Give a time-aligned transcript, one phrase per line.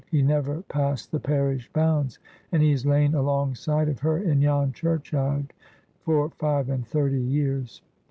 [0.09, 2.17] He never passed the parish bounds,
[2.51, 5.53] and he's lain alongside of her in yon churchyard
[5.99, 7.83] for five and thirty years!"